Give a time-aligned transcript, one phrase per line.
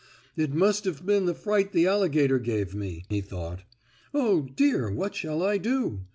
[0.35, 3.61] "It must have been the fright the alligator gave me," he thought.
[4.15, 6.05] "Oh, dear, what shall I do?